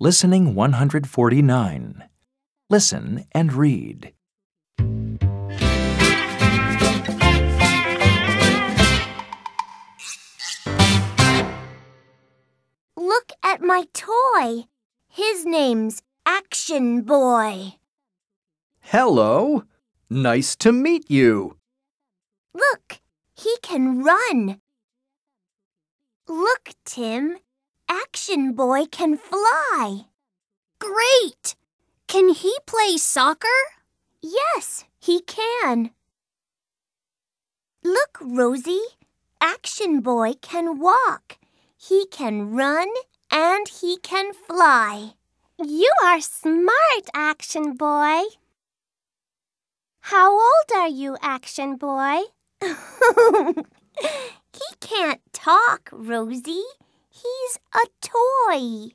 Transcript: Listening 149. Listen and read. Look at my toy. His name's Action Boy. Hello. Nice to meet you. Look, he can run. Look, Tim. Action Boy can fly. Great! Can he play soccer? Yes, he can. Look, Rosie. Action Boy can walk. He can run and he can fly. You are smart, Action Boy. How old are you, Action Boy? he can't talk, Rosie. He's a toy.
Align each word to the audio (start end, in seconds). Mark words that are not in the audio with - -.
Listening 0.00 0.54
149. 0.54 2.04
Listen 2.70 3.24
and 3.32 3.52
read. 3.52 4.12
Look 12.96 13.32
at 13.42 13.60
my 13.60 13.86
toy. 13.92 14.66
His 15.08 15.44
name's 15.44 16.00
Action 16.24 17.02
Boy. 17.02 17.74
Hello. 18.78 19.64
Nice 20.08 20.54
to 20.56 20.70
meet 20.70 21.10
you. 21.10 21.56
Look, 22.54 23.00
he 23.34 23.56
can 23.62 24.04
run. 24.04 24.60
Look, 26.28 26.70
Tim. 26.84 27.38
Action 27.88 28.52
Boy 28.52 28.84
can 28.86 29.16
fly. 29.16 30.06
Great! 30.78 31.56
Can 32.06 32.30
he 32.30 32.56
play 32.66 32.96
soccer? 32.96 33.60
Yes, 34.20 34.84
he 34.98 35.20
can. 35.20 35.90
Look, 37.82 38.18
Rosie. 38.20 38.84
Action 39.40 40.00
Boy 40.00 40.34
can 40.40 40.78
walk. 40.78 41.38
He 41.76 42.06
can 42.06 42.50
run 42.52 42.88
and 43.30 43.68
he 43.68 43.98
can 43.98 44.32
fly. 44.32 45.14
You 45.58 45.90
are 46.04 46.20
smart, 46.20 47.08
Action 47.14 47.74
Boy. 47.74 48.22
How 50.00 50.32
old 50.32 50.70
are 50.74 50.88
you, 50.88 51.16
Action 51.20 51.76
Boy? 51.76 52.20
he 52.60 52.68
can't 54.80 55.20
talk, 55.32 55.88
Rosie. 55.92 56.64
He's 57.10 57.58
a 57.74 57.86
toy. 58.00 58.94